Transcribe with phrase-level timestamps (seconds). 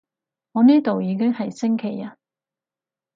[0.53, 2.17] 我呢度已經係星期日